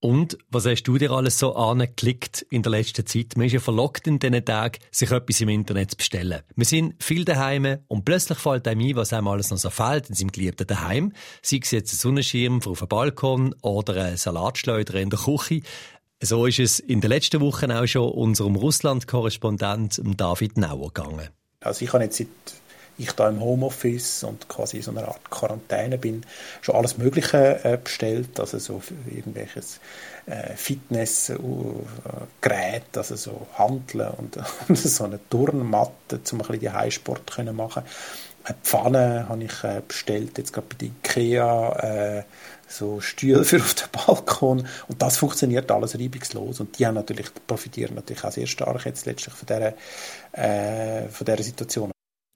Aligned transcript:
Und 0.00 0.38
was 0.48 0.64
hast 0.64 0.84
du 0.84 0.96
dir 0.96 1.10
alles 1.10 1.40
so 1.40 1.56
angeklickt 1.56 2.46
in 2.50 2.62
der 2.62 2.70
letzten 2.70 3.04
Zeit? 3.04 3.36
Man 3.36 3.46
ist 3.46 3.52
ja 3.52 3.58
verlockt 3.58 4.06
in 4.06 4.20
diesen 4.20 4.44
Tagen, 4.44 4.78
sich 4.92 5.10
etwas 5.10 5.40
im 5.40 5.48
Internet 5.48 5.90
zu 5.90 5.96
bestellen. 5.96 6.42
Wir 6.54 6.64
sind 6.64 7.02
viel 7.02 7.24
daheim 7.24 7.78
und 7.88 8.04
plötzlich 8.04 8.38
fällt 8.38 8.68
einem 8.68 8.80
ein, 8.80 8.94
was 8.94 9.12
einem 9.12 9.26
alles 9.26 9.50
noch 9.50 9.58
so 9.58 9.70
fehlt 9.70 10.08
in 10.08 10.14
seinem 10.14 10.30
geliebten 10.30 10.68
Daheim. 10.68 11.12
Sei 11.42 11.58
es 11.60 11.72
jetzt 11.72 11.92
ein 11.94 11.96
Sonnenschirm 11.96 12.60
auf 12.64 12.78
dem 12.78 12.88
Balkon 12.88 13.56
oder 13.62 14.04
ein 14.04 14.16
Salatschleuder 14.16 14.94
in 15.00 15.10
der 15.10 15.18
Küche. 15.18 15.62
So 16.22 16.46
ist 16.46 16.60
es 16.60 16.78
in 16.78 17.00
den 17.00 17.10
letzten 17.10 17.40
Wochen 17.40 17.72
auch 17.72 17.86
schon 17.86 18.10
unserem 18.10 18.54
Russland-Korrespondent 18.54 20.00
David 20.16 20.58
Nauer 20.58 20.92
gegangen. 20.92 21.28
Also 21.60 21.84
ich 21.84 21.92
habe 21.92 22.04
jetzt 22.04 22.18
seit 22.18 22.28
ich 22.98 23.12
da 23.12 23.28
im 23.28 23.40
Homeoffice 23.40 24.24
und 24.24 24.48
quasi 24.48 24.78
in 24.78 24.82
so 24.82 24.90
einer 24.90 25.08
Art 25.08 25.30
Quarantäne 25.30 25.98
bin, 25.98 26.24
schon 26.60 26.74
alles 26.74 26.98
Mögliche 26.98 27.64
äh, 27.64 27.78
bestellt, 27.82 28.38
also 28.40 28.58
so 28.58 28.82
irgendwelches 29.08 29.80
äh, 30.26 30.54
Fitnessgerät, 30.56 31.38
äh, 32.42 32.98
also 32.98 33.16
so 33.16 33.46
Handeln 33.56 34.10
und, 34.18 34.38
so 34.76 35.04
eine 35.04 35.20
Turnmatte, 35.30 36.20
um 36.32 36.32
ein 36.32 36.38
bisschen 36.38 36.60
die 36.60 36.70
Highsport 36.70 37.30
zu 37.30 37.42
machen. 37.52 37.84
Eine 38.44 38.56
Pfanne 38.62 39.28
habe 39.28 39.44
ich 39.44 39.64
äh, 39.64 39.82
bestellt, 39.86 40.38
jetzt 40.38 40.52
gerade 40.52 40.66
bei 40.68 40.86
Ikea, 40.86 42.18
äh, 42.18 42.22
so 42.66 43.00
Stühle 43.00 43.44
für 43.44 43.58
auf 43.58 43.74
den 43.74 43.88
Balkon 43.92 44.66
und 44.88 45.02
das 45.02 45.16
funktioniert 45.16 45.70
alles 45.70 45.98
reibungslos 45.98 46.60
und 46.60 46.78
die 46.78 46.86
haben 46.86 46.94
natürlich, 46.94 47.28
profitieren 47.46 47.94
natürlich 47.94 48.24
auch 48.24 48.32
sehr 48.32 48.46
stark 48.46 48.84
jetzt 48.86 49.06
letztlich 49.06 49.34
von 49.34 49.46
dieser, 49.46 49.74
äh, 50.32 51.08
von 51.08 51.24
dieser 51.24 51.42
Situation. 51.42 51.90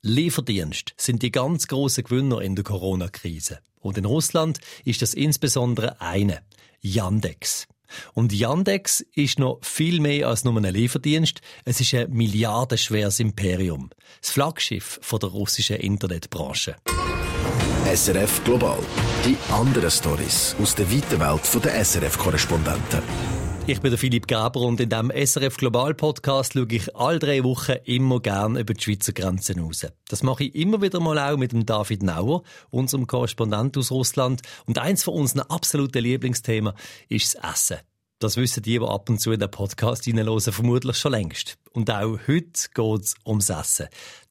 Lieferdienst 0.04 0.94
sind 0.96 1.22
die 1.22 1.30
ganz 1.30 1.68
großen 1.68 2.02
Gewinner 2.02 2.40
in 2.40 2.56
der 2.56 2.64
Corona-Krise. 2.64 3.60
Und 3.78 3.96
in 3.96 4.04
Russland 4.04 4.58
ist 4.84 5.00
das 5.00 5.14
insbesondere 5.14 6.00
eine, 6.00 6.40
Yandex. 6.80 7.68
Und 8.12 8.32
Yandex 8.32 9.04
ist 9.14 9.38
noch 9.38 9.60
viel 9.62 10.00
mehr 10.00 10.26
als 10.26 10.42
nur 10.42 10.56
ein 10.56 10.64
Lieferdienst. 10.64 11.40
Es 11.64 11.80
ist 11.80 11.94
ein 11.94 12.10
milliardenschweres 12.10 13.20
Imperium. 13.20 13.90
Das 14.20 14.30
Flaggschiff 14.30 14.98
von 15.02 15.20
der 15.20 15.28
russischen 15.28 15.76
Internetbranche. 15.76 16.74
SRF 17.94 18.42
Global. 18.42 18.80
Die 19.24 19.36
anderen 19.52 19.90
Stories 19.90 20.56
aus 20.60 20.74
der 20.74 20.90
weiten 20.90 21.20
Welt 21.20 21.64
der 21.64 21.84
SRF-Korrespondenten. 21.84 23.02
Ich 23.64 23.80
bin 23.80 23.92
der 23.92 23.98
Philipp 23.98 24.26
Gaber 24.26 24.60
und 24.62 24.80
in 24.80 24.88
diesem 24.88 25.10
SRF 25.10 25.56
Global 25.56 25.94
Podcast 25.94 26.54
schaue 26.54 26.66
ich 26.68 26.96
alle 26.96 27.20
drei 27.20 27.44
Wochen 27.44 27.76
immer 27.84 28.18
gern 28.18 28.56
über 28.56 28.74
die 28.74 28.82
Schweizer 28.82 29.12
Grenzen 29.12 29.60
raus. 29.60 29.86
Das 30.08 30.24
mache 30.24 30.44
ich 30.44 30.54
immer 30.56 30.82
wieder 30.82 30.98
mal 30.98 31.16
auch 31.16 31.38
mit 31.38 31.52
dem 31.52 31.64
David 31.64 32.02
Nauer, 32.02 32.42
unserem 32.70 33.06
Korrespondent 33.06 33.78
aus 33.78 33.92
Russland. 33.92 34.42
Und 34.66 34.78
eins 34.78 35.04
von 35.04 35.14
unseren 35.14 35.42
absoluten 35.42 36.02
Lieblingsthemen 36.02 36.72
ist 37.08 37.36
das 37.36 37.52
Essen. 37.52 37.78
Das 38.18 38.36
wissen 38.36 38.64
die, 38.64 38.80
die 38.80 38.84
ab 38.84 39.08
und 39.08 39.20
zu 39.20 39.30
in 39.30 39.38
den 39.38 39.50
Podcast 39.50 40.04
hineinhören, 40.06 40.40
vermutlich 40.40 40.96
schon 40.96 41.12
längst. 41.12 41.56
Und 41.70 41.88
auch 41.88 42.18
heute 42.26 42.68
geht 42.74 43.02
es 43.02 43.14
ums 43.24 43.48
Essen. 43.48 43.86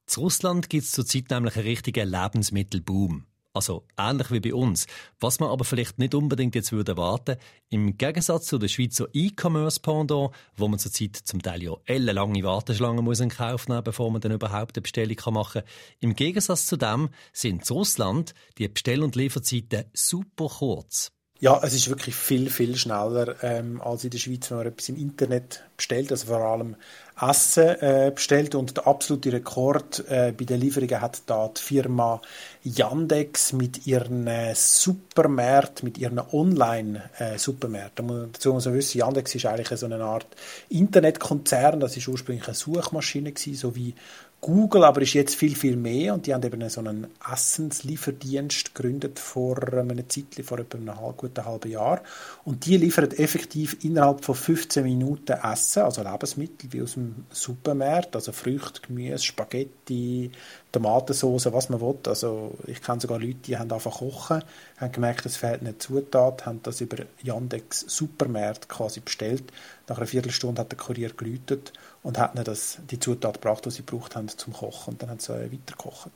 In 0.10 0.24
Russland 0.24 0.70
gibt 0.70 0.84
es 0.84 0.92
zurzeit 0.92 1.30
nämlich 1.30 1.56
einen 1.56 1.68
richtigen 1.68 2.10
Lebensmittelboom. 2.10 3.26
Also 3.54 3.84
ähnlich 3.98 4.32
wie 4.32 4.40
bei 4.40 4.54
uns. 4.54 4.88
Was 5.20 5.42
man 5.42 5.50
aber 5.50 5.66
vielleicht 5.66 6.00
nicht 6.00 6.16
unbedingt 6.16 6.56
jetzt 6.56 6.72
würde 6.72 6.94
erwarten, 6.94 7.36
im 7.70 7.98
Gegensatz 7.98 8.48
zu 8.48 8.58
der 8.58 8.70
Schweizer 8.70 9.08
E-Commerce-Pendant, 9.12 10.32
wo 10.56 10.68
man 10.70 10.80
zurzeit 10.80 11.18
zum 11.18 11.42
Teil 11.42 11.62
ja 11.62 11.74
ellenlange 11.86 12.44
Warteschlangen 12.44 13.04
muss 13.04 13.20
in 13.20 13.30
Kauf 13.30 13.68
nehmen, 13.68 13.84
bevor 13.84 14.10
man 14.10 14.22
dann 14.22 14.32
überhaupt 14.32 14.78
eine 14.78 14.84
Bestellung 14.84 15.18
machen 15.34 15.62
kann. 15.62 15.70
Im 16.00 16.16
Gegensatz 16.16 16.66
zu 16.66 16.78
dem 16.78 17.10
sind 17.34 17.70
in 17.70 17.76
Russland 17.76 18.34
die 18.58 18.70
Bestell- 18.70 19.04
und 19.04 19.16
Lieferzeiten 19.18 19.86
super 19.94 20.48
kurz. 20.48 21.12
Ja, 21.44 21.60
es 21.64 21.74
ist 21.74 21.90
wirklich 21.90 22.14
viel, 22.14 22.52
viel 22.52 22.76
schneller 22.76 23.36
ähm, 23.42 23.82
als 23.82 24.04
in 24.04 24.12
der 24.12 24.20
Schweiz, 24.20 24.52
wenn 24.52 24.60
man 24.60 24.68
etwas 24.68 24.90
im 24.90 24.96
Internet 24.96 25.64
bestellt, 25.76 26.12
also 26.12 26.28
vor 26.28 26.42
allem 26.42 26.76
Essen 27.20 27.82
äh, 27.82 28.12
bestellt. 28.14 28.54
Und 28.54 28.78
der 28.78 28.86
absolute 28.86 29.34
Rekord 29.34 30.08
äh, 30.08 30.34
bei 30.38 30.46
den 30.46 30.62
Lieferungen 30.62 31.02
hat 31.02 31.24
da 31.26 31.48
die 31.48 31.60
Firma 31.60 32.22
Yandex 32.62 33.54
mit 33.54 33.88
ihren 33.88 34.28
äh, 34.28 34.54
Supermärkten, 34.54 35.84
mit 35.84 35.98
ihren 35.98 36.20
Online-Supermärkten. 36.20 38.10
Äh, 38.10 38.28
dazu 38.34 38.54
muss 38.54 38.66
man 38.66 38.76
wissen, 38.76 39.00
Yandex 39.00 39.34
ist 39.34 39.48
eigentlich 39.48 39.80
so 39.80 39.88
eine 39.88 40.04
Art 40.04 40.28
Internetkonzern. 40.70 41.80
Das 41.80 41.98
ist 41.98 42.08
ursprünglich 42.08 42.46
eine 42.46 42.54
Suchmaschine 42.54 43.32
gewesen, 43.32 43.56
so 43.56 43.76
wie 43.76 43.96
Google 44.44 44.86
aber 44.86 45.04
ist 45.04 45.14
jetzt 45.14 45.36
viel, 45.36 45.56
viel 45.56 45.76
mehr 45.76 46.16
und 46.16 46.26
die 46.26 46.34
haben 46.34 46.42
eben 46.42 46.68
so 46.68 46.82
einen 46.82 47.06
Essenslieferdienst 47.32 48.74
gegründet 48.74 49.20
vor 49.20 49.62
einer 49.72 50.10
Zeit, 50.10 50.44
vor 50.44 50.58
etwa 50.58 50.80
einem 50.80 51.16
guten 51.16 51.46
halben 51.46 51.70
Jahr. 51.70 52.02
Und 52.44 52.66
die 52.66 52.78
liefern 52.78 53.12
effektiv 53.12 53.78
innerhalb 53.84 54.26
von 54.26 54.34
15 54.34 54.84
Minuten 54.84 55.34
Essen, 55.34 55.84
also 55.84 56.02
Lebensmittel 56.02 56.74
wie 56.74 56.82
aus 56.82 56.94
dem 56.94 57.26
Supermarkt, 57.30 58.16
also 58.16 58.32
Früchte, 58.32 58.82
Gemüse, 58.82 59.24
Spaghetti, 59.24 60.32
Tomatensauce, 60.72 61.54
was 61.54 61.70
man 61.70 61.80
will. 61.80 62.00
Also 62.08 62.58
ich 62.66 62.82
kenne 62.82 63.00
sogar 63.00 63.20
Leute, 63.20 63.42
die 63.46 63.60
haben 63.60 63.72
einfach 63.72 64.00
kochen, 64.00 64.44
haben 64.78 64.92
gemerkt, 64.92 65.28
es 65.28 65.38
fehlt 65.38 65.62
eine 65.62 65.78
Zutat, 65.78 66.48
haben 66.48 66.62
das 66.64 66.82
über 66.82 67.04
Yandex 67.22 67.82
Supermarkt 67.82 68.70
quasi 68.70 69.02
bestellt. 69.02 69.44
Nach 69.88 69.98
einer 69.98 70.08
Viertelstunde 70.08 70.62
hat 70.62 70.72
der 70.72 70.80
Kurier 70.80 71.12
geläutet 71.14 71.74
und 72.03 72.19
hat 72.19 72.35
ihnen 72.35 72.45
das, 72.45 72.79
die 72.91 72.99
Zutat 72.99 73.35
gebracht, 73.35 73.65
die 73.65 73.71
sie 73.71 73.85
gebraucht 73.85 74.17
haben 74.17 74.29
zum 74.29 74.53
Kochen. 74.53 74.95
Und 74.95 75.03
dann 75.03 75.11
haben 75.11 75.19
sie 75.19 75.33
weitergekocht. 75.33 76.11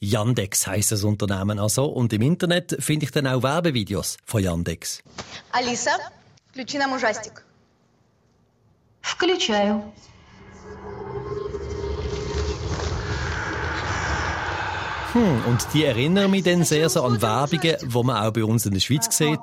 Yandex 0.00 0.66
heisst 0.66 0.92
das 0.92 1.02
Unternehmen 1.04 1.58
also. 1.58 1.86
Und 1.86 2.12
im 2.12 2.22
Internet 2.22 2.76
finde 2.78 3.04
ich 3.06 3.10
dann 3.10 3.26
auch 3.26 3.42
Werbevideos 3.42 4.16
von 4.24 4.42
Yandex. 4.42 5.02
Alisa, 5.52 5.90
включи 6.52 6.78
нам 6.78 6.92
ужастик. 6.92 7.44
Включаю. 9.02 9.82
Hm, 15.13 15.45
und 15.45 15.67
die 15.75 15.83
erinnern 15.83 16.31
mich 16.31 16.43
dann 16.43 16.63
sehr 16.63 16.89
so 16.89 17.03
an 17.03 17.21
Werbungen, 17.21 17.77
die 17.79 18.03
man 18.03 18.25
auch 18.25 18.33
bei 18.33 18.43
uns 18.43 18.65
in 18.65 18.73
der 18.73 18.79
Schweiz 18.79 19.15
sieht. 19.15 19.41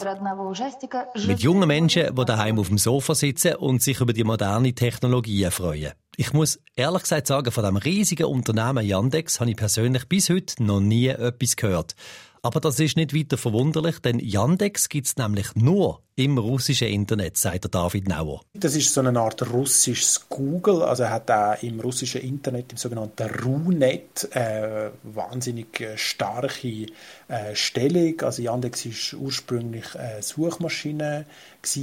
Mit 1.29 1.41
jungen 1.41 1.69
Menschen, 1.69 2.13
die 2.13 2.25
daheim 2.25 2.59
auf 2.59 2.69
dem 2.69 2.79
Sofa 2.79 3.15
sitzen 3.15 3.55
und 3.55 3.81
sich 3.81 4.01
über 4.01 4.13
die 4.13 4.25
moderne 4.25 4.73
Technologie 4.75 5.49
freuen. 5.53 5.93
Ich 6.17 6.33
muss 6.33 6.59
ehrlich 6.75 7.03
gesagt 7.03 7.29
sagen, 7.29 7.53
von 7.53 7.65
dem 7.65 7.77
riesigen 7.77 8.27
Unternehmen 8.27 8.85
Yandex 8.85 9.39
habe 9.39 9.51
ich 9.51 9.57
persönlich 9.57 10.09
bis 10.09 10.29
heute 10.29 10.61
noch 10.61 10.81
nie 10.81 11.07
etwas 11.07 11.55
gehört. 11.55 11.95
Aber 12.43 12.61
das 12.61 12.81
ist 12.81 12.97
nicht 12.97 13.15
weiter 13.15 13.37
verwunderlich, 13.37 13.99
denn 13.99 14.19
Yandex 14.19 14.89
gibt 14.89 15.07
es 15.07 15.17
nämlich 15.17 15.55
nur 15.55 16.01
im 16.17 16.39
russischen 16.39 16.89
Internet, 16.89 17.37
sagt 17.37 17.75
David 17.75 18.09
Nauer. 18.09 18.41
Das 18.55 18.75
ist 18.77 18.95
so 18.95 19.01
eine 19.03 19.19
Art 19.21 19.51
russisches 19.53 20.27
Google, 20.29 20.83
also 20.83 21.03
er 21.03 21.11
hat 21.11 21.31
auch 21.31 21.63
im 21.63 21.81
russischen 21.81 22.23
Internet, 22.23 22.73
im 22.73 22.79
sogenannten 22.79 23.29
RUNET, 23.43 24.29
äh, 24.35 24.91
wahnsinnig 25.03 25.81
äh, 25.81 25.99
starke 25.99 26.87
äh, 27.29 27.55
Stellung. 27.55 28.21
Also 28.23 28.43
Yandex 28.43 28.87
ist 28.87 29.15
ursprünglich 29.15 29.95
eine 29.99 30.23
Suchmaschine 30.23 31.27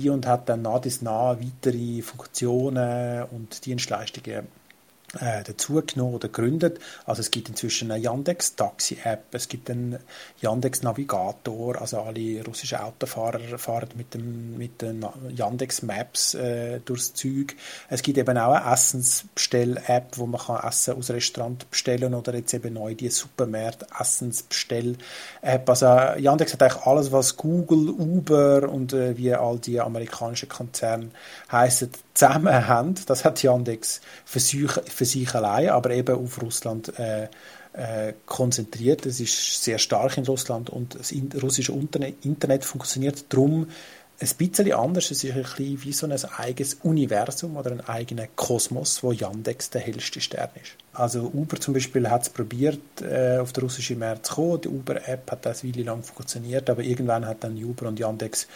und 0.09 0.25
hat 0.25 0.50
dann 0.50 0.63
nach 0.63 0.81
dies 0.81 1.01
nach 1.01 1.38
weitere 1.40 2.01
Funktionen 2.01 3.25
und 3.31 3.66
Dienstleistungen 3.66 4.47
äh, 5.19 5.44
dazugenommen 5.44 6.16
oder 6.16 6.28
gegründet. 6.28 6.79
Also 7.06 7.22
es 7.22 7.31
gibt 7.31 7.47
inzwischen 7.47 7.91
eine 7.91 8.03
Yandex 8.03 8.56
Taxi 8.56 8.97
App, 9.03 9.23
es 9.31 9.47
gibt 9.47 9.69
einen 9.69 10.00
Yandex 10.41 10.84
Navigator, 10.84 11.79
also 11.79 12.01
alle 12.01 12.44
russischen 12.45 12.79
Autofahrer 12.79 13.57
fahren 13.57 13.90
mit 13.96 14.13
dem 14.13 14.57
mit 14.57 14.81
den 14.81 15.06
Yandex 15.34 15.81
Maps 15.81 16.34
äh, 16.34 16.81
durchs 16.81 17.13
Zeug. 17.13 17.56
Es 17.90 18.01
gibt 18.01 18.17
eben 18.17 18.38
auch 18.38 18.51
eine 18.51 18.73
Essensbestell 18.73 19.81
App, 19.88 20.17
wo 20.17 20.25
man 20.25 20.41
kann 20.41 20.67
Essen 20.67 20.97
aus 20.97 21.09
Restaurant 21.09 21.69
bestellen 21.72 22.13
oder 22.13 22.35
jetzt 22.35 22.53
eben 22.53 22.73
neu 22.73 22.94
die 22.94 23.09
Supermärkte 23.09 23.88
Essensbestell 23.97 24.97
App. 25.41 25.69
Also 25.69 25.85
Yandex 25.85 26.51
hat 26.51 26.63
eigentlich 26.63 26.84
alles, 26.84 27.12
was 27.13 27.38
Google, 27.38 27.90
Uber 27.90 28.67
und 28.69 28.91
äh, 28.91 29.16
wie 29.16 29.34
all 29.34 29.57
die 29.59 29.79
amerikanischen 29.79 30.50
Konzerne 30.50 31.11
heißen, 31.49 31.91
zusammen 32.17 32.67
haben. 32.67 32.96
Das 33.05 33.23
hat 33.23 33.41
Yandex 33.43 34.02
für 34.25 34.40
sich, 34.40 34.72
für 34.72 35.05
sich 35.05 35.34
allein, 35.35 35.69
aber 35.69 35.91
eben 35.91 36.16
auf 36.16 36.41
Russland 36.41 36.97
äh, 36.97 37.28
äh, 37.73 38.14
konzentriert. 38.25 39.05
Es 39.05 39.19
ist 39.19 39.64
sehr 39.64 39.78
stark 39.78 40.17
in 40.17 40.25
Russland 40.25 40.69
und 40.69 40.96
das 40.96 41.14
russische 41.41 41.73
Internet 41.73 42.66
funktioniert 42.66 43.25
darum 43.29 43.67
ein 44.19 44.29
bisschen 44.37 44.73
anders. 44.73 45.11
Es 45.11 45.23
ist 45.23 45.35
ein 45.35 45.43
bisschen 45.43 45.84
wie 45.84 45.93
so 45.93 46.08
ein 46.08 46.25
eigenes 46.37 46.73
Universum 46.75 47.55
oder 47.55 47.72
ein 47.72 47.81
eigener 47.81 48.28
Kosmos, 48.35 49.03
wo 49.03 49.11
Yandex 49.11 49.70
der 49.70 49.81
hellste 49.81 50.22
Stern 50.22 50.49
ist. 50.55 50.72
Also 50.97 51.29
Uber 51.32 51.59
zum 51.59 51.76
Beispiel 51.76 52.09
hat 52.09 52.23
es 52.23 52.29
probiert, 52.29 52.79
äh, 53.03 53.38
auf 53.38 53.53
den 53.53 53.66
russischen 53.66 53.99
Markt 53.99 54.26
zu 54.26 54.34
kommen. 54.34 54.61
Die 54.61 54.67
Uber-App 54.67 55.29
hat 55.29 55.46
das 55.46 55.64
Weile 55.64 55.84
lang 55.84 56.02
funktioniert, 56.02 56.72
aber 56.72 56.82
irgendwann 56.82 57.28
hat 57.28 57.44
dann 57.44 57.55
Uber 57.55 57.88
und 57.88 57.99
Yandex 57.99 58.47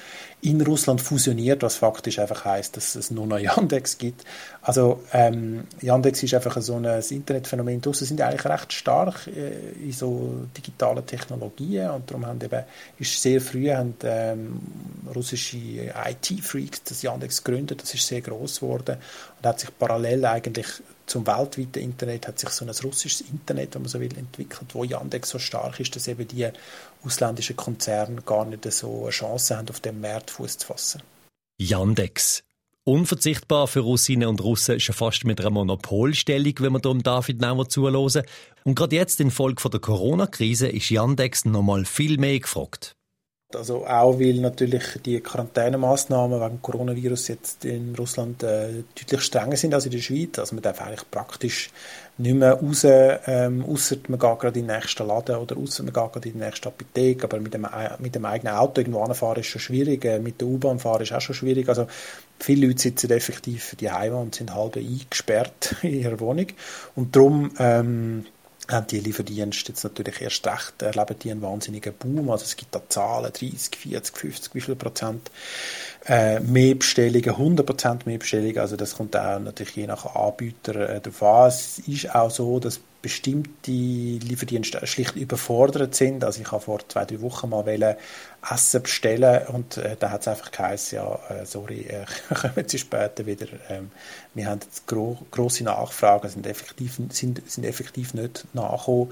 in 0.41 0.59
Russland 0.61 1.01
fusioniert, 1.01 1.61
was 1.61 1.75
faktisch 1.75 2.17
einfach 2.17 2.43
heißt, 2.43 2.75
dass 2.75 2.95
es 2.95 3.11
nur 3.11 3.27
noch 3.27 3.37
Yandex 3.39 3.99
gibt. 3.99 4.25
Also 4.63 5.03
ähm, 5.13 5.65
Yandex 5.81 6.23
ist 6.23 6.33
einfach 6.33 6.59
so 6.63 6.77
ein 6.77 6.85
Internetphänomen. 6.85 7.79
Die 7.79 7.87
Russen 7.87 8.07
sind 8.07 8.19
eigentlich 8.21 8.45
recht 8.45 8.73
stark 8.73 9.27
äh, 9.27 9.73
in 9.79 9.91
so 9.91 10.47
digitalen 10.57 11.05
Technologien 11.05 11.91
und 11.91 12.09
darum 12.09 12.25
haben 12.25 12.41
eben, 12.41 12.63
ist 12.97 13.21
sehr 13.21 13.39
früh 13.39 13.69
haben, 13.69 13.93
ähm, 14.03 14.61
russische 15.13 15.57
IT-Freaks 15.57 16.85
das 16.85 17.03
Yandex 17.03 17.43
gegründet. 17.43 17.83
Das 17.83 17.93
ist 17.93 18.07
sehr 18.07 18.21
groß 18.21 18.61
geworden 18.61 18.97
und 19.37 19.47
hat 19.47 19.59
sich 19.59 19.69
parallel 19.77 20.25
eigentlich 20.25 20.81
zum 21.11 21.27
weltweiten 21.27 21.83
Internet 21.83 22.27
hat 22.27 22.39
sich 22.39 22.49
so 22.49 22.63
ein 22.63 22.71
russisches 22.71 23.21
Internet, 23.21 23.75
wenn 23.75 23.81
man 23.81 23.89
so 23.89 23.99
will, 23.99 24.17
entwickelt, 24.17 24.73
wo 24.73 24.85
Yandex 24.85 25.29
so 25.29 25.39
stark 25.39 25.77
ist, 25.81 25.93
dass 25.93 26.07
eben 26.07 26.25
die 26.25 26.47
ausländischen 27.03 27.57
Konzerne 27.57 28.21
gar 28.21 28.45
nicht 28.45 28.71
so 28.71 29.03
eine 29.03 29.09
Chance 29.09 29.57
haben, 29.57 29.69
auf 29.69 29.81
dem 29.81 29.99
Markt 29.99 30.31
Fuß 30.31 30.59
zu 30.59 30.67
fassen. 30.67 31.03
Yandex. 31.59 32.43
Unverzichtbar 32.85 33.67
für 33.67 33.81
Russinnen 33.81 34.27
und 34.29 34.41
Russen 34.41 34.79
schon 34.79 34.95
fast 34.95 35.25
mit 35.25 35.41
einer 35.41 35.49
Monopolstellung, 35.49 36.53
wenn 36.59 36.71
man 36.71 36.81
dem 36.81 37.03
David 37.03 37.41
Nauer 37.41 37.67
zuhören. 37.67 38.23
Und 38.63 38.75
gerade 38.75 38.95
jetzt 38.95 39.19
infolge 39.19 39.69
der 39.69 39.81
Corona-Krise 39.81 40.69
ist 40.69 40.89
Yandex 40.89 41.43
noch 41.43 41.61
mal 41.61 41.83
viel 41.83 42.17
mehr 42.17 42.39
gefragt. 42.39 42.95
Also 43.55 43.85
auch 43.85 44.19
weil 44.19 44.35
natürlich 44.35 44.99
die 45.05 45.19
Quarantänemaßnahmen 45.19 46.39
wegen 46.41 46.61
Coronavirus 46.61 47.27
jetzt 47.29 47.65
in 47.65 47.95
Russland 47.95 48.43
äh, 48.43 48.83
deutlich 48.99 49.21
strenger 49.21 49.57
sind 49.57 49.73
als 49.73 49.85
in 49.85 49.91
der 49.91 49.99
Schweiz. 49.99 50.39
Also 50.39 50.55
man 50.55 50.61
darf 50.61 50.81
eigentlich 50.81 51.09
praktisch 51.09 51.69
nicht 52.17 52.35
mehr 52.35 52.53
raus, 52.53 52.83
ähm, 52.83 53.65
ausser 53.65 53.97
man 54.07 54.19
geht 54.19 54.39
gerade 54.39 54.59
in 54.59 54.67
den 54.67 54.75
nächsten 54.75 55.07
Laden 55.07 55.35
oder 55.37 55.57
ausser 55.57 55.83
man 55.83 55.93
geht 55.93 56.11
gerade 56.11 56.29
in 56.29 56.33
die 56.39 56.43
nächste 56.43 56.69
Apotheke. 56.69 57.23
Aber 57.23 57.39
mit 57.39 57.53
dem, 57.53 57.67
mit 57.99 58.15
dem 58.15 58.25
eigenen 58.25 58.55
Auto 58.55 58.81
irgendwo 58.81 59.03
anfahren 59.03 59.39
ist 59.39 59.47
schon 59.47 59.61
schwierig. 59.61 60.05
Äh, 60.05 60.19
mit 60.19 60.41
der 60.41 60.47
U-Bahn 60.47 60.79
fahren 60.79 61.01
ist 61.01 61.13
auch 61.13 61.21
schon 61.21 61.35
schwierig. 61.35 61.67
Also 61.69 61.87
viele 62.39 62.67
Leute 62.67 62.81
sitzen 62.81 63.11
effektiv 63.11 63.75
die 63.79 63.91
Heime 63.91 64.17
und 64.17 64.35
sind 64.35 64.53
halb 64.53 64.77
eingesperrt 64.77 65.75
in 65.81 65.99
ihrer 66.01 66.19
Wohnung. 66.19 66.47
Und 66.95 67.15
darum 67.15 67.51
ähm, 67.59 68.25
haben 68.71 68.87
die 68.87 68.99
Lieferdienste 68.99 69.71
jetzt 69.71 69.83
natürlich 69.83 70.21
erst 70.21 70.45
recht, 70.47 70.81
erleben 70.81 71.19
die 71.19 71.31
einen 71.31 71.41
wahnsinnigen 71.41 71.93
Boom. 71.93 72.29
Also 72.29 72.45
es 72.45 72.55
gibt 72.55 72.73
da 72.75 72.81
Zahlen, 72.89 73.31
30, 73.31 73.75
40, 73.75 74.17
50, 74.17 74.55
wie 74.55 74.61
viel 74.61 74.75
Prozent 74.75 75.29
äh, 76.05 76.39
mehr 76.39 76.75
Bestellungen, 76.75 77.29
100 77.29 77.65
Prozent 77.65 78.05
mehr 78.05 78.17
Bestellungen. 78.17 78.59
Also 78.59 78.75
das 78.75 78.95
kommt 78.95 79.15
auch 79.15 79.39
natürlich 79.39 79.75
je 79.75 79.87
nach 79.87 80.15
Anbieter 80.15 80.89
äh, 80.89 81.01
darauf 81.01 81.23
an. 81.23 81.47
Es 81.47 81.79
ist 81.79 82.13
auch 82.13 82.31
so, 82.31 82.59
dass 82.59 82.79
bestimmte 83.01 83.71
Lieferdienste 83.71 84.85
schlicht 84.85 85.15
überfordert 85.15 85.95
sind. 85.95 86.23
Also 86.23 86.41
ich 86.41 86.51
habe 86.51 86.61
vor 86.61 86.87
zwei, 86.87 87.05
drei 87.05 87.21
Wochen 87.21 87.49
mal 87.49 87.97
Essen 88.49 88.81
bestellen 88.81 89.47
und 89.47 89.77
äh, 89.77 89.95
da 89.99 90.11
hat 90.11 90.21
es 90.21 90.27
einfach 90.27 90.51
geheißen, 90.51 90.97
ja, 90.97 91.19
äh, 91.29 91.45
sorry, 91.45 91.81
äh, 91.81 92.05
kommen 92.33 92.67
Sie 92.67 92.79
später 92.79 93.25
wieder. 93.25 93.47
Ähm, 93.69 93.91
wir 94.33 94.47
haben 94.47 94.59
jetzt 94.63 94.87
gro 94.87 95.17
grosse 95.31 95.63
Nachfragen, 95.63 96.29
sind 96.29 96.47
effektiv, 96.47 96.99
sind, 97.11 97.49
sind 97.49 97.63
effektiv 97.65 98.13
nicht 98.13 98.45
nachgekommen. 98.61 99.11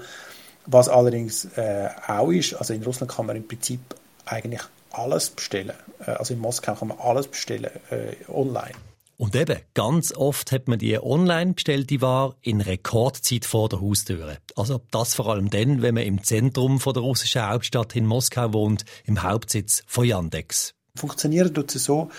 Was 0.66 0.88
allerdings 0.88 1.46
äh, 1.56 1.88
auch 2.06 2.30
ist, 2.30 2.54
also 2.54 2.74
in 2.74 2.82
Russland 2.82 3.12
kann 3.12 3.26
man 3.26 3.36
im 3.36 3.46
Prinzip 3.46 3.80
eigentlich 4.26 4.62
alles 4.92 5.30
bestellen. 5.30 5.74
Äh, 6.06 6.12
also 6.12 6.34
in 6.34 6.40
Moskau 6.40 6.74
kann 6.74 6.88
man 6.88 6.98
alles 6.98 7.28
bestellen, 7.28 7.70
äh, 7.90 8.14
online. 8.30 8.74
Und 9.16 9.36
eben, 9.36 9.58
ganz 9.74 10.14
oft 10.14 10.50
hat 10.50 10.66
man 10.66 10.78
die 10.78 10.98
online 10.98 11.52
bestellte 11.52 12.00
Ware 12.00 12.36
in 12.40 12.62
Rekordzeit 12.62 13.44
vor 13.44 13.68
der 13.68 13.82
Haustüre. 13.82 14.38
Also 14.56 14.80
das 14.90 15.14
vor 15.14 15.28
allem 15.28 15.50
dann, 15.50 15.82
wenn 15.82 15.94
man 15.94 16.04
im 16.04 16.24
Zentrum 16.24 16.80
von 16.80 16.94
der 16.94 17.02
russischen 17.02 17.46
Hauptstadt 17.46 17.94
in 17.96 18.06
Moskau 18.06 18.54
wohnt, 18.54 18.86
im 19.04 19.22
Hauptsitz 19.22 19.82
von 19.86 20.06
Yandex. 20.06 20.72
Funktioniert 20.94 21.54
tut 21.54 21.74
es 21.74 21.84
so, 21.84 22.10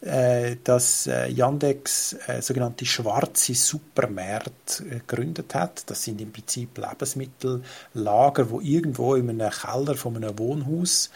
äh, 0.00 0.54
dass 0.62 1.08
äh, 1.08 1.28
Yandex 1.28 2.14
äh, 2.28 2.40
sogenannte 2.40 2.86
schwarze 2.86 3.52
Supermärkte 3.54 4.84
gegründet 4.84 5.56
hat. 5.56 5.90
Das 5.90 6.04
sind 6.04 6.20
im 6.20 6.30
Prinzip 6.30 6.78
Lebensmittellager, 6.78 8.48
wo 8.48 8.60
irgendwo 8.60 9.16
in 9.16 9.28
einem 9.28 9.50
Keller 9.50 9.96
von 9.96 10.14
einem 10.14 10.38
Wohnhaus 10.38 11.10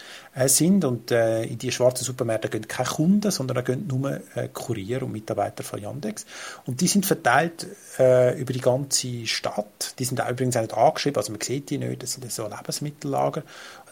sind. 0.47 0.83
Und 0.83 1.11
in 1.11 1.57
die 1.59 1.71
schwarzen 1.71 2.03
Supermärkte 2.03 2.49
gehen 2.49 2.67
keine 2.67 2.89
Kunden, 2.89 3.31
sondern 3.31 3.55
da 3.55 3.61
gehen 3.61 3.87
nur 3.87 4.19
Kurier 4.51 5.03
und 5.03 5.11
Mitarbeiter 5.11 5.63
von 5.63 5.79
Yandex. 5.79 6.25
Und 6.65 6.81
die 6.81 6.87
sind 6.87 7.05
verteilt 7.05 7.67
über 7.97 8.51
die 8.51 8.61
ganze 8.61 9.27
Stadt. 9.27 9.93
Die 9.99 10.05
sind 10.05 10.19
auch 10.19 10.29
übrigens 10.29 10.57
auch 10.57 10.61
nicht 10.61 10.73
angeschrieben, 10.73 11.17
also 11.17 11.31
man 11.31 11.41
sieht 11.41 11.69
die 11.69 11.77
nicht, 11.77 12.01
das 12.01 12.13
sind 12.13 12.31
so 12.31 12.47
Lebensmittellager 12.47 13.43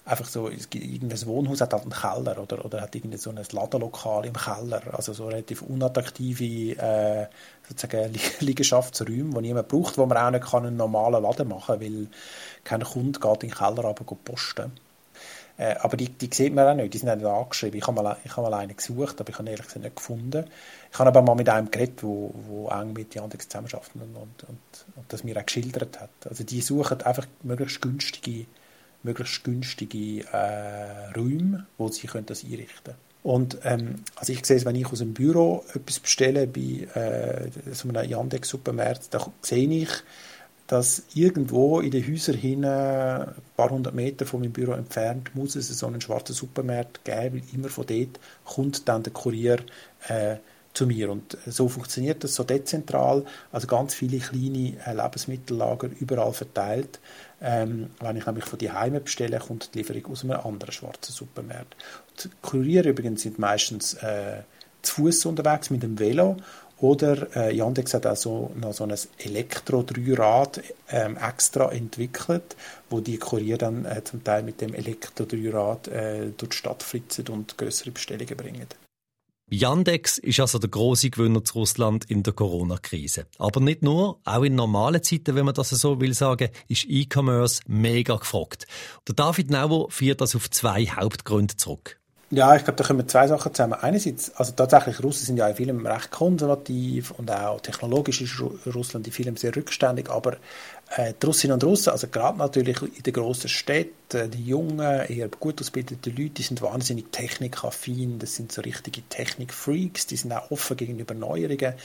einfach 0.06 0.26
so, 0.26 0.50
irgendein 0.50 1.26
Wohnhaus 1.26 1.62
hat 1.62 1.74
halt 1.74 1.84
einen 1.84 1.92
Keller 1.92 2.42
oder, 2.42 2.66
oder 2.66 2.82
hat 2.82 2.96
irgendwie 2.96 3.18
so 3.18 3.30
ein 3.30 3.40
Ladenlokal 3.52 4.26
im 4.26 4.34
Keller, 4.34 4.82
also 4.94 5.14
so 5.14 5.28
relativ 5.28 5.62
unattraktive 5.62 6.78
äh, 6.78 7.28
sozusagen 7.68 8.14
Liegenschaftsräume, 8.40 9.34
die 9.36 9.42
niemand 9.42 9.68
braucht, 9.68 9.98
wo 9.98 10.06
man 10.06 10.18
auch 10.18 10.32
nicht 10.32 10.54
einen 10.54 10.78
normalen 10.78 11.22
Laden 11.24 11.48
machen 11.48 11.80
kann, 11.80 11.82
weil 11.82 12.08
kein 12.64 12.84
Kunde 12.84 13.20
geht 13.20 13.44
in 13.44 13.50
den 13.50 13.58
Keller 13.58 13.86
aber 13.86 14.04
posten. 14.04 14.72
Äh, 15.58 15.76
aber 15.80 15.98
die, 15.98 16.10
die 16.10 16.30
sieht 16.34 16.56
man 16.56 16.68
auch 16.68 16.74
nicht, 16.74 16.94
die 16.94 16.98
sind 16.98 17.10
auch 17.10 17.16
nicht 17.16 17.26
angeschrieben. 17.26 17.78
Ich 17.78 17.86
habe 17.86 18.02
mal, 18.02 18.18
ich 18.24 18.36
mal 18.36 18.54
einen 18.56 18.76
gesucht, 18.76 19.20
aber 19.20 19.30
ich 19.30 19.38
habe 19.38 19.50
ehrlich 19.50 19.66
gesagt 19.68 19.84
nicht 19.84 19.96
gefunden. 19.96 20.46
Ich 20.92 20.98
habe 20.98 21.10
aber 21.10 21.22
mal 21.22 21.36
mit 21.36 21.50
einem 21.50 21.70
geredet, 21.70 22.02
wo, 22.02 22.34
wo 22.48 22.70
eng 22.70 22.94
mit 22.94 23.14
Yandex 23.14 23.48
zusammenarbeitet 23.48 23.96
und, 23.96 24.16
und, 24.16 24.44
und, 24.46 24.86
und 24.96 25.14
das 25.14 25.24
mir 25.24 25.38
auch 25.38 25.46
geschildert 25.46 26.00
hat. 26.00 26.10
Also 26.28 26.44
die 26.44 26.62
suchen 26.62 27.02
einfach 27.04 27.28
möglichst 27.44 27.82
günstige 27.82 28.48
möglichst 29.04 29.44
günstige 29.44 30.26
äh, 30.32 31.12
Räume, 31.16 31.66
wo 31.78 31.90
sie 31.90 32.08
können 32.08 32.26
das 32.26 32.44
einrichten 32.44 32.84
können. 32.84 32.98
Und 33.24 33.60
ähm, 33.64 33.96
also 34.16 34.34
ich 34.34 34.46
sehe 34.46 34.58
es, 34.58 34.66
wenn 34.66 34.76
ich 34.76 34.88
aus 34.88 35.00
dem 35.00 35.14
Büro 35.14 35.64
etwas 35.74 36.00
bestelle 36.00 36.48
bei 36.48 36.88
äh, 36.96 37.50
so 37.72 37.88
einem 37.88 38.10
Yandex-Supermarkt, 38.10 39.14
da 39.14 39.32
sehe 39.42 39.70
ich, 39.70 39.90
dass 40.66 41.04
irgendwo 41.14 41.82
in 41.82 41.92
den 41.92 42.08
Häusern 42.08 42.36
hin, 42.36 42.64
ein 42.64 43.28
paar 43.58 43.70
hundert 43.70 43.94
Meter 43.94 44.26
von 44.26 44.40
meinem 44.40 44.54
Büro 44.54 44.72
entfernt, 44.72 45.36
muss 45.36 45.56
es 45.56 45.68
so 45.68 45.86
einen 45.86 46.02
schwarzen 46.02 46.34
Supermarkt 46.34 47.04
geben, 47.04 47.44
weil 47.44 47.56
immer 47.56 47.70
von 47.70 47.86
dort 47.86 48.20
kommt 48.46 48.88
dann 48.88 49.04
der 49.04 49.14
Kurier 49.14 49.58
äh, 50.08 50.38
zu 50.74 50.88
mir. 50.88 51.12
Und 51.12 51.38
so 51.46 51.68
funktioniert 51.68 52.24
das 52.24 52.36
so 52.36 52.44
dezentral, 52.44 53.26
also 53.52 53.68
ganz 53.68 53.94
viele 53.94 54.20
kleine 54.20 54.78
äh, 54.86 54.94
Lebensmittellager 54.94 55.90
überall 56.00 56.34
verteilt. 56.34 57.00
Ähm, 57.42 57.92
wenn 58.00 58.18
ich 58.18 58.26
nämlich 58.26 58.46
von 58.46 58.60
die 58.60 58.72
Heime 58.72 59.00
bestelle, 59.00 59.40
kommt 59.40 59.74
die 59.74 59.80
Lieferung 59.80 60.06
aus 60.12 60.24
einem 60.24 60.40
anderen 60.40 60.72
schwarzen 60.72 61.14
Supermarkt. 61.14 61.76
Die 62.24 62.30
Kuriere 62.42 62.90
übrigens 62.90 63.24
sind 63.24 63.40
meistens 63.40 63.96
äh, 63.96 64.42
zu 64.82 64.96
Fuß 65.04 65.26
unterwegs 65.26 65.70
mit 65.70 65.84
dem 65.84 66.00
Velo 66.00 66.38
oder 66.82 67.28
äh, 67.36 67.56
Yandex 67.56 67.94
hat 67.94 68.08
auch 68.08 68.16
so, 68.16 68.52
noch 68.56 68.74
so 68.74 68.86
ein 68.86 68.96
Elektro-Dreirad 69.20 70.62
ähm, 70.90 71.16
extra 71.16 71.72
entwickelt, 71.72 72.56
wo 72.90 73.00
die 73.00 73.20
Kurier 73.20 73.60
dann 73.60 73.86
äh, 73.86 74.04
zum 74.04 74.24
Teil 74.24 74.42
mit 74.42 74.62
dem 74.62 74.74
Elektro-Dreirad 74.74 75.88
äh, 75.90 76.32
durch 76.36 76.50
die 76.50 76.58
Stadt 76.58 76.82
flitzen 76.82 77.28
und 77.28 77.56
größere 77.56 77.92
Bestellungen 77.92 78.36
bringen. 78.36 78.66
Yandex 79.54 80.18
ist 80.18 80.40
also 80.40 80.60
der 80.60 80.70
große 80.70 81.10
Gewinner 81.10 81.44
zu 81.44 81.60
Russland 81.60 82.06
in 82.10 82.24
der 82.24 82.32
Corona-Krise. 82.32 83.26
Aber 83.38 83.60
nicht 83.60 83.82
nur, 83.82 84.18
auch 84.24 84.44
in 84.44 84.56
normalen 84.56 85.04
Zeiten, 85.04 85.36
wenn 85.36 85.44
man 85.44 85.54
das 85.54 85.72
so 85.72 86.00
will 86.00 86.14
sagen, 86.14 86.48
ist 86.70 86.86
E-Commerce 86.88 87.60
mega 87.68 88.16
gefragt. 88.16 88.66
Der 89.10 89.16
David 89.16 89.50
Nauer 89.50 89.92
führt 89.92 90.22
das 90.22 90.38
auf 90.38 90.50
zwei 90.50 90.86
Hauptgründe 90.86 91.58
zurück. 91.58 92.00
Ja, 92.30 92.56
ich 92.56 92.64
glaube, 92.64 92.78
da 92.78 92.86
kommen 92.86 93.06
zwei 93.10 93.28
Sachen 93.28 93.54
zusammen. 93.54 93.74
Einerseits, 93.74 94.34
also 94.36 94.54
tatsächlich, 94.54 95.04
Russen 95.04 95.26
sind 95.26 95.36
ja 95.36 95.50
in 95.50 95.56
vielem 95.58 95.86
recht 95.86 96.12
konservativ 96.12 97.12
und 97.12 97.30
auch 97.30 97.60
technologisch 97.60 98.22
ist 98.22 98.42
Russland 98.74 99.06
in 99.06 99.12
vielem 99.12 99.36
sehr 99.36 99.54
rückständig, 99.54 100.10
aber 100.10 100.38
äh, 100.96 101.14
die 101.22 101.26
Russinnen 101.26 101.54
und 101.54 101.64
Russen, 101.64 101.92
also 101.92 102.08
gerade 102.08 102.38
natürlich 102.38 102.82
in 102.82 103.04
den 103.04 103.14
grossen 103.14 103.50
Städten, 103.50 104.30
die 104.30 104.44
jungen, 104.44 104.80
eher 104.80 105.30
gut 105.30 105.62
ausgebildeten 105.62 106.16
Leute, 106.16 106.32
die 106.32 106.42
sind 106.42 106.62
wahnsinnig 106.62 107.12
technikaffin, 107.12 108.20
das 108.20 108.36
sind 108.36 108.52
so 108.52 108.62
richtige 108.62 109.02
Technikfreaks, 109.08 110.08
die 110.08 110.18
sind 110.18 110.34
auch 110.34 110.52
offen 110.52 110.76
gegenüber 110.76 111.14
Neuerungen. 111.14 111.76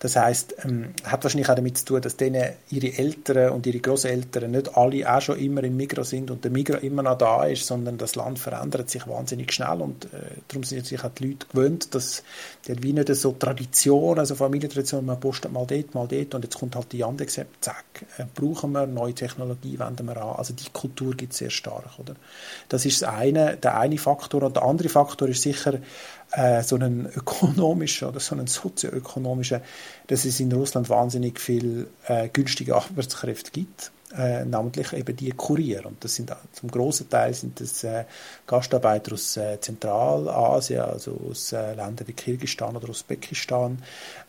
Das 0.00 0.16
heißt, 0.16 0.56
ähm, 0.64 0.94
hat 1.04 1.24
wahrscheinlich 1.24 1.48
auch 1.48 1.54
damit 1.54 1.78
zu 1.78 1.84
tun, 1.84 2.00
dass 2.00 2.16
denen 2.16 2.52
ihre 2.70 2.96
Eltern 2.96 3.50
und 3.50 3.66
ihre 3.66 3.80
Großeltern 3.80 4.50
nicht 4.50 4.76
alle 4.76 5.12
auch 5.12 5.20
schon 5.20 5.38
immer 5.38 5.62
im 5.64 5.76
Migro 5.76 6.02
sind 6.02 6.30
und 6.30 6.44
der 6.44 6.50
Migro 6.50 6.76
immer 6.78 7.02
noch 7.02 7.18
da 7.18 7.44
ist, 7.44 7.66
sondern 7.66 7.98
das 7.98 8.14
Land 8.14 8.38
verändert 8.38 8.90
sich 8.90 9.06
wahnsinnig 9.06 9.52
schnell 9.52 9.80
und 9.80 10.06
äh, 10.06 10.08
darum 10.48 10.64
sind 10.64 10.86
sich 10.86 11.02
auch 11.02 11.10
die 11.10 11.28
Leute 11.28 11.46
gewöhnt, 11.48 11.94
dass 11.94 12.22
die 12.66 12.82
wie 12.82 12.92
nicht 12.92 13.14
so 13.14 13.32
Tradition, 13.32 14.18
also 14.18 14.34
Familientradition, 14.34 15.04
man 15.04 15.18
postet 15.18 15.52
mal 15.52 15.66
dort, 15.66 15.94
mal 15.94 16.06
dort 16.06 16.34
und 16.34 16.44
jetzt 16.44 16.58
kommt 16.58 16.76
halt 16.76 16.92
die 16.92 16.98
Yandex-App, 16.98 17.48
zack, 17.60 17.84
äh, 18.18 18.24
brauchen 18.52 18.72
wir, 18.72 18.86
neue 18.86 19.14
Technologie 19.14 19.78
wenden 19.78 20.06
wir 20.06 20.16
an. 20.16 20.36
Also 20.36 20.54
die 20.54 20.68
Kultur 20.72 21.14
gibt 21.14 21.32
es 21.32 21.38
sehr 21.38 21.50
stark. 21.50 21.98
Oder? 21.98 22.14
Das 22.68 22.84
ist 22.84 23.02
das 23.02 23.08
eine, 23.08 23.56
der 23.56 23.78
eine 23.78 23.98
Faktor. 23.98 24.42
Und 24.42 24.56
der 24.56 24.62
andere 24.62 24.88
Faktor 24.88 25.28
ist 25.28 25.42
sicher 25.42 25.78
äh, 26.32 26.62
so 26.62 26.76
einen 26.76 27.06
ökonomischen 27.06 28.08
oder 28.08 28.20
so 28.20 28.34
einen 28.34 28.46
sozioökonomischen, 28.46 29.60
dass 30.06 30.24
es 30.24 30.40
in 30.40 30.52
Russland 30.52 30.88
wahnsinnig 30.88 31.40
viel 31.40 31.88
äh, 32.06 32.28
günstige 32.28 32.76
Arbeitskräfte 32.76 33.50
gibt 33.50 33.90
äh, 34.16 34.44
namentlich 34.44 34.92
eben 34.92 35.16
die 35.16 35.30
Kurier. 35.30 35.84
Und 35.86 36.02
das 36.02 36.14
sind 36.14 36.34
zum 36.52 36.70
großen 36.70 37.08
Teil 37.08 37.34
sind 37.34 37.60
das 37.60 37.84
äh, 37.84 38.04
Gastarbeiter 38.46 39.12
aus 39.12 39.36
äh, 39.36 39.60
Zentralasien, 39.60 40.80
also 40.80 41.20
aus 41.30 41.52
äh, 41.52 41.74
Ländern 41.74 42.06
wie 42.06 42.12
Kirgisistan 42.12 42.76
oder 42.76 42.88
Usbekistan. 42.88 43.82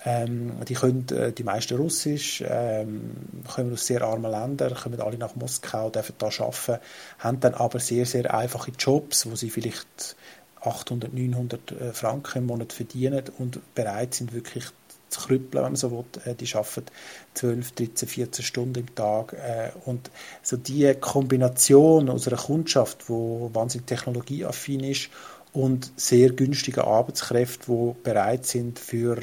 Ähm, 0.06 0.54
die 0.68 0.74
können 0.74 1.08
äh, 1.10 1.32
die 1.32 1.44
meisten 1.44 1.78
Russisch, 1.78 2.44
ähm, 2.48 3.12
kommen 3.48 3.74
aus 3.74 3.86
sehr 3.86 4.02
armen 4.02 4.30
Ländern, 4.30 4.74
kommen 4.76 5.00
alle 5.00 5.18
nach 5.18 5.36
Moskau, 5.36 5.90
dürfen 5.90 6.16
da 6.18 6.28
arbeiten, 6.28 6.84
haben 7.20 7.40
dann 7.40 7.54
aber 7.54 7.80
sehr, 7.80 8.06
sehr 8.06 8.34
einfache 8.34 8.72
Jobs, 8.78 9.30
wo 9.30 9.36
sie 9.36 9.50
vielleicht 9.50 10.16
800, 10.62 11.14
900 11.14 11.72
äh, 11.72 11.94
Franken 11.94 12.40
im 12.40 12.46
Monat 12.48 12.74
verdienen 12.74 13.24
und 13.38 13.60
bereit 13.76 14.14
sind, 14.14 14.34
wirklich 14.34 14.66
zu 15.10 15.22
krüppeln, 15.22 15.64
wenn 15.64 15.72
man 15.72 15.76
so 15.76 15.92
will. 15.92 16.06
Äh, 16.26 16.36
die 16.36 16.54
arbeiten 16.54 16.86
12, 17.34 17.72
13, 17.74 18.08
14 18.08 18.46
Stunden 18.46 18.80
im 18.80 18.96
Tag. 18.96 19.34
Äh, 19.34 19.72
und 19.86 20.12
so 20.42 20.58
die 20.58 20.94
Kombination 20.96 22.10
unserer 22.10 22.38
Kundschaft, 22.38 23.06
die 23.10 23.14
wahnsinnig 23.14 23.88
technologieaffin 23.88 24.84
ist 24.84 25.10
und 25.52 25.92
sehr 25.96 26.32
günstige 26.32 26.86
Arbeitskräfte, 26.86 27.72
die 27.72 28.04
bereit 28.04 28.46
sind 28.46 28.78
für 28.80 29.18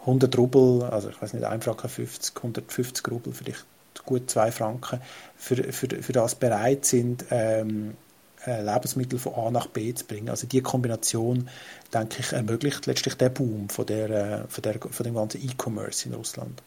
100 0.00 0.38
Rubel, 0.38 0.84
also 0.84 1.10
ich 1.10 1.20
weiß 1.20 1.34
nicht, 1.34 1.44
1 1.44 1.64
Franken 1.64 1.88
50, 1.88 2.36
150 2.36 3.10
Rubel, 3.10 3.32
vielleicht 3.32 3.64
gut 4.06 4.30
2 4.30 4.52
Franken, 4.52 5.00
für, 5.36 5.56
für, 5.72 5.88
für 5.88 6.12
das 6.12 6.34
bereit 6.36 6.84
sind, 6.84 7.24
ähm, 7.30 7.90
äh, 7.90 8.09
Lebensmittel 8.46 9.18
von 9.18 9.34
A 9.34 9.50
nach 9.50 9.66
B 9.66 9.92
zu 9.94 10.04
bringen. 10.04 10.28
Also 10.28 10.46
die 10.46 10.60
Kombination, 10.60 11.48
denke 11.92 12.20
ich, 12.20 12.32
ermöglicht 12.32 12.86
letztlich 12.86 13.14
den 13.14 13.32
Boom 13.32 13.68
von, 13.68 13.86
der, 13.86 14.10
äh, 14.10 14.48
von, 14.48 14.62
der, 14.62 14.80
von 14.80 15.04
dem 15.04 15.14
ganzen 15.14 15.42
E-Commerce 15.42 16.08
in 16.08 16.14
Russland. 16.14 16.62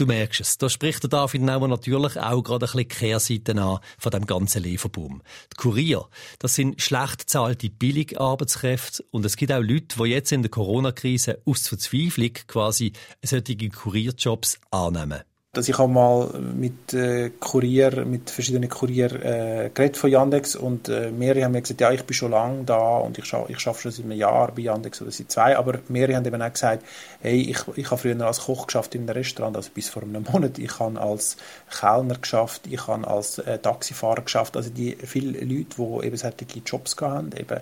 Du 0.00 0.06
merkst 0.06 0.40
es, 0.40 0.56
da 0.56 0.70
spricht 0.70 1.02
der 1.02 1.10
David 1.10 1.42
Nauer 1.42 1.68
natürlich 1.68 2.18
auch 2.18 2.42
gerade 2.42 2.64
ein 2.64 2.72
bisschen 2.72 2.88
Kehrseiten 2.88 3.58
an 3.58 3.80
von 3.98 4.10
dem 4.10 4.24
ganzen 4.24 4.62
Lieferboom. 4.62 5.20
Die 5.52 5.56
Kurier, 5.56 6.08
das 6.38 6.54
sind 6.54 6.80
schlecht 6.80 7.18
bezahlte 7.18 7.68
Billigarbeitskräfte 7.68 9.04
und 9.10 9.26
es 9.26 9.36
gibt 9.36 9.52
auch 9.52 9.60
Leute, 9.60 9.98
die 9.98 10.04
jetzt 10.04 10.32
in 10.32 10.40
der 10.40 10.50
Corona-Krise 10.50 11.42
aus 11.44 11.68
Verzweiflung 11.68 12.32
quasi 12.46 12.94
solche 13.22 13.68
Kurierjobs 13.68 14.58
annehmen 14.70 15.20
dass 15.52 15.68
ich 15.68 15.76
habe 15.78 15.92
mal 15.92 16.28
mit 16.38 16.94
äh, 16.94 17.30
Kurier, 17.40 18.04
mit 18.04 18.30
verschiedenen 18.30 18.68
Kurier 18.68 19.12
äh, 19.12 19.70
geredet 19.74 19.96
von 19.96 20.08
Yandex 20.08 20.54
und 20.54 20.88
äh, 20.88 21.10
mehrere 21.10 21.42
haben 21.42 21.50
mir 21.50 21.60
gesagt, 21.60 21.80
ja, 21.80 21.90
ich 21.90 22.04
bin 22.04 22.14
schon 22.14 22.30
lange 22.30 22.62
da 22.62 22.98
und 22.98 23.18
ich, 23.18 23.24
scha 23.24 23.44
ich 23.48 23.58
schon 23.58 23.74
seit 23.74 23.98
einem 24.04 24.12
Jahr 24.12 24.52
bei 24.52 24.62
Yandex 24.62 25.02
oder 25.02 25.10
seit 25.10 25.32
zwei, 25.32 25.58
aber 25.58 25.80
mehrere 25.88 26.14
haben 26.14 26.24
eben 26.24 26.40
auch 26.40 26.52
gesagt, 26.52 26.84
hey, 27.20 27.40
ich, 27.40 27.58
ich 27.74 27.90
habe 27.90 28.00
früher 28.00 28.20
als 28.24 28.42
Koch 28.42 28.68
geschafft 28.68 28.94
in 28.94 29.00
einem 29.02 29.16
Restaurant, 29.16 29.56
also 29.56 29.70
bis 29.74 29.88
vor 29.88 30.04
einem 30.04 30.24
Monat, 30.32 30.56
ich 30.60 30.78
habe 30.78 31.00
als 31.00 31.36
Kellner 31.68 32.14
geschafft, 32.14 32.68
ich 32.70 32.86
habe 32.86 33.08
als 33.08 33.38
äh, 33.38 33.58
Taxifahrer 33.58 34.22
geschafft, 34.22 34.56
also 34.56 34.70
die 34.70 34.96
viele 35.02 35.32
Leute, 35.40 35.74
die 35.78 36.06
eben 36.06 36.16
solche 36.16 36.60
Jobs 36.64 36.94
haben, 37.00 37.30
eben 37.36 37.58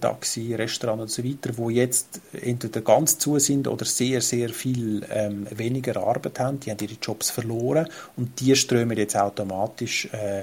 Taxi, 0.00 0.56
Restaurant 0.56 1.02
und 1.02 1.10
so 1.10 1.22
weiter, 1.22 1.56
wo 1.56 1.70
jetzt 1.70 2.20
entweder 2.32 2.80
ganz 2.80 3.18
zu 3.18 3.38
sind 3.38 3.68
oder 3.68 3.84
sehr, 3.84 4.20
sehr 4.22 4.48
viel 4.48 5.06
ähm, 5.08 5.46
weniger 5.50 6.02
Arbeit 6.02 6.40
haben, 6.40 6.58
die 6.58 6.70
haben 6.72 6.78
ihre 6.80 6.94
Jobs 6.94 7.11
verloren 7.20 7.88
und 8.16 8.40
die 8.40 8.54
strömen 8.56 8.96
jetzt 8.96 9.16
automatisch 9.16 10.08
äh, 10.12 10.42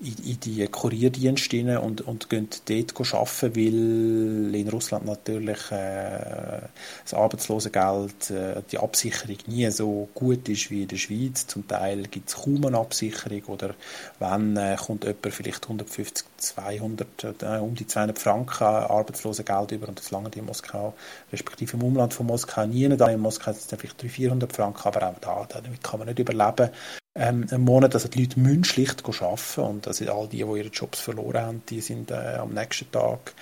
in, 0.00 0.16
in, 0.24 0.40
die 0.40 0.66
Kurierdienste 0.66 1.58
rein 1.58 1.78
und, 1.78 2.02
und 2.02 2.28
gehen 2.28 2.48
dort 2.66 3.14
arbeiten, 3.14 3.56
weil 3.56 4.54
in 4.54 4.68
Russland 4.68 5.06
natürlich 5.06 5.70
äh, 5.70 6.60
das 7.04 7.14
Arbeitslosengeld, 7.14 8.30
äh, 8.30 8.62
die 8.70 8.78
Absicherung 8.78 9.38
nie 9.46 9.70
so 9.70 10.08
gut 10.14 10.48
ist 10.48 10.70
wie 10.70 10.82
in 10.82 10.88
der 10.88 10.96
Schweiz. 10.96 11.46
Zum 11.46 11.66
Teil 11.66 12.02
gibt 12.04 12.28
es 12.28 12.36
kaum 12.36 12.64
eine 12.64 12.78
Absicherung 12.78 13.42
oder 13.44 13.74
wenn, 14.18 14.56
äh, 14.56 14.76
kommt 14.76 15.04
jemand 15.04 15.34
vielleicht 15.34 15.64
150, 15.64 16.26
200, 16.40 17.42
äh, 17.42 17.58
um 17.58 17.74
die 17.74 17.86
200 17.86 18.18
Franken 18.18 18.64
Arbeitslosengeld 18.64 19.72
über 19.72 19.88
und 19.88 19.98
das 19.98 20.10
lange 20.10 20.30
in 20.34 20.46
Moskau, 20.46 20.94
respektive 21.32 21.76
im 21.76 21.82
Umland 21.82 22.14
von 22.14 22.26
Moskau 22.26 22.66
nie. 22.66 22.88
Da 22.88 23.08
in 23.08 23.20
Moskau 23.20 23.52
sind 23.52 23.72
es 23.72 23.78
vielleicht 23.78 24.02
300, 24.02 24.10
400 24.12 24.52
Franken, 24.52 24.88
aber 24.88 25.08
auch 25.08 25.46
da, 25.46 25.60
damit 25.60 25.82
kann 25.82 26.00
man 26.00 26.08
nicht 26.08 26.18
überleben. 26.18 26.70
Ähm, 27.16 27.46
einen 27.50 27.64
Monat, 27.64 27.94
also 27.94 28.08
die 28.08 28.20
Leute 28.20 28.38
müssen 28.38 28.62
schlicht 28.62 29.04
arbeiten 29.04 29.60
und 29.62 29.88
also 29.88 30.12
all 30.12 30.28
die, 30.28 30.38
die 30.38 30.42
ihre 30.42 30.68
Jobs 30.68 31.00
verloren 31.00 31.40
haben, 31.40 31.62
die 31.68 31.80
sind 31.80 32.12
äh, 32.12 32.36
am 32.38 32.54
nächsten 32.54 32.90
Tag 32.92 33.34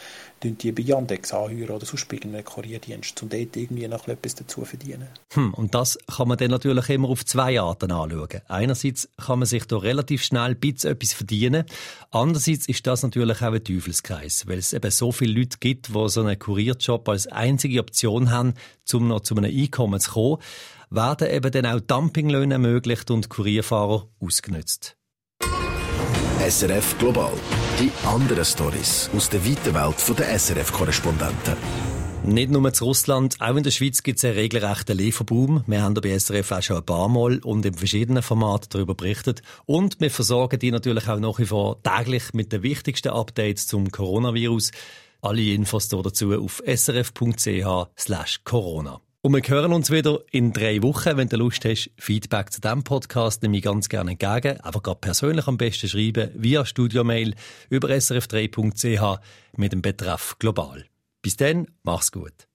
die 0.43 0.73
bei 0.73 0.83
Yandex 0.83 1.33
anhören 1.33 1.71
oder 1.71 1.87
sonst 1.87 2.09
bei 2.09 2.21
einem 2.23 2.45
Kurierdienst, 2.45 3.23
um 3.23 3.29
dort 3.29 3.57
irgendwie 3.57 3.89
noch 3.89 4.07
etwas 4.07 4.35
dazu 4.37 4.61
zu 4.61 4.65
verdienen. 4.65 5.09
Hm, 5.33 5.53
und 5.55 5.75
das 5.75 5.99
kann 6.07 6.29
man 6.29 6.39
dann 6.39 6.51
natürlich 6.51 6.89
immer 6.91 7.09
auf 7.09 7.25
zwei 7.25 7.61
Arten 7.61 7.91
anschauen. 7.91 8.41
Einerseits 8.47 9.09
kann 9.17 9.41
man 9.41 9.47
sich 9.47 9.65
da 9.65 9.79
relativ 9.79 10.23
schnell 10.23 10.51
ein 10.51 10.61
bisschen 10.61 10.93
etwas 10.93 11.13
verdienen. 11.13 11.65
Andererseits 12.11 12.69
ist 12.69 12.87
das 12.87 13.03
natürlich 13.03 13.43
auch 13.43 13.53
ein 13.53 13.65
Teufelskreis, 13.65 14.47
weil 14.47 14.59
es 14.59 14.73
eben 14.73 14.91
so 14.91 15.13
viele 15.13 15.41
Leute 15.41 15.59
gibt, 15.59 15.89
die 15.89 16.09
so 16.09 16.21
einen 16.21 16.39
Kurierjob 16.39 17.09
als 17.09 17.27
einzige 17.27 17.81
Option 17.81 18.31
haben, 18.31 18.55
um 18.93 19.09
noch 19.09 19.21
zu 19.21 19.37
einem 19.37 19.53
Einkommen 19.53 20.01
zu 20.01 20.13
kommen, 20.13 20.39
werden 20.91 21.31
eben 21.31 21.53
dann 21.53 21.67
auch 21.67 21.81
Dumpinglöhne 21.81 22.55
ermöglicht 22.55 23.11
und 23.11 23.29
Kurierfahrer 23.29 24.09
ausgenutzt. 24.21 24.97
SRF 26.41 26.99
Global. 26.99 27.33
Die 27.79 27.93
anderen 28.07 28.45
Stories 28.45 29.11
aus 29.15 29.29
der 29.29 29.45
weiten 29.45 29.75
Welt 29.75 30.19
der 30.19 30.39
SRF-Korrespondenten. 30.39 31.57
Nicht 32.25 32.51
nur 32.51 32.73
zu 32.73 32.85
Russland, 32.85 33.37
auch 33.41 33.57
in 33.57 33.63
der 33.63 33.71
Schweiz 33.71 34.03
gibt 34.03 34.19
es 34.19 34.25
einen 34.25 34.35
regelrechten 34.35 34.97
Lieferboom. 34.97 35.63
Wir 35.67 35.83
haben 35.83 35.95
bei 35.95 36.19
SRF 36.19 36.53
auch 36.53 36.63
schon 36.63 36.77
ein 36.77 36.85
paar 36.85 37.09
Mal 37.09 37.39
und 37.39 37.65
in 37.65 37.75
verschiedenen 37.75 38.23
Formaten 38.23 38.69
darüber 38.71 38.95
berichtet. 38.95 39.43
Und 39.67 40.01
wir 40.01 40.11
versorgen 40.11 40.59
die 40.59 40.71
natürlich 40.71 41.09
auch 41.09 41.19
nach 41.19 41.39
wie 41.39 41.47
vor 41.47 41.83
täglich 41.83 42.35
mit 42.35 42.53
den 42.53 42.63
wichtigsten 42.63 43.09
Updates 43.09 43.67
zum 43.67 43.91
Coronavirus. 43.91 44.73
Alle 45.23 45.43
Infos 45.43 45.89
dazu 45.89 46.35
auf 46.35 46.63
srf.ch/corona. 46.67 49.01
Und 49.21 49.35
wir 49.35 49.43
hören 49.43 49.73
uns 49.73 49.91
wieder 49.91 50.21
in 50.31 50.53
drei 50.53 50.81
Wochen. 50.83 51.17
Wenn 51.17 51.29
du 51.29 51.37
Lust 51.37 51.65
hast, 51.65 51.91
Feedback 51.99 52.53
zu 52.53 52.61
diesem 52.61 52.85
Podcast 52.85 53.43
nehme 53.43 53.57
ich 53.57 53.65
ganz 53.65 53.89
gerne 53.89 54.13
entgegen. 54.13 54.61
Aber 54.61 54.81
gerade 54.81 55.01
persönlich 55.01 55.49
am 55.49 55.59
besten 55.59 55.89
schreiben 55.89 56.31
via 56.35 56.65
Studiomail 56.65 57.35
über 57.69 57.89
srf3.ch 57.89 59.21
mit 59.57 59.73
dem 59.73 59.83
Betreff 59.83 60.37
Global. 60.39 60.85
Bis 61.21 61.37
dann, 61.37 61.67
mach's 61.83 62.13
gut. 62.13 62.48